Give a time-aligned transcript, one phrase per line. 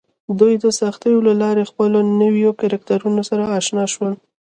[0.39, 4.13] دوی د سختیو له لارې له خپلو نویو کرکټرونو سره اشنا شول